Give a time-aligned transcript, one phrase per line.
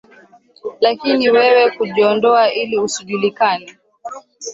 [0.81, 3.77] lakini wewe kujiondoa ili usijulikane